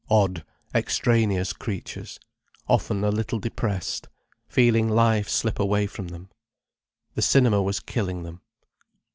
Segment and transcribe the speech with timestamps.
[0.09, 0.43] Odd,
[0.73, 2.19] extraneous creatures,
[2.67, 4.07] often a little depressed,
[4.47, 6.31] feeling life slip away from them.
[7.13, 8.41] The cinema was killing them.